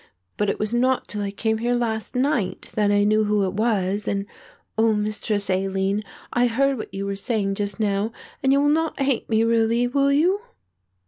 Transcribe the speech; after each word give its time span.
But 0.35 0.49
it 0.49 0.57
was 0.57 0.73
not 0.73 1.07
till 1.07 1.21
I 1.21 1.29
came 1.29 1.59
here 1.59 1.75
last 1.75 2.15
night 2.15 2.71
that 2.73 2.89
I 2.89 3.03
knew 3.03 3.25
who 3.25 3.43
it 3.45 3.53
was 3.53 4.07
and, 4.07 4.25
oh, 4.75 4.93
Mistress 4.93 5.47
Aline, 5.47 6.01
I 6.33 6.47
heard 6.47 6.79
what 6.79 6.91
you 6.91 7.05
were 7.05 7.15
saying 7.15 7.53
just 7.53 7.79
now 7.79 8.11
and 8.41 8.51
you 8.51 8.59
will 8.59 8.69
not 8.69 8.99
hate 8.99 9.29
me 9.29 9.43
really, 9.43 9.85
will 9.85 10.11
you?" 10.11 10.41